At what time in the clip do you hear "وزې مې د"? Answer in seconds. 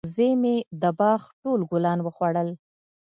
0.07-0.83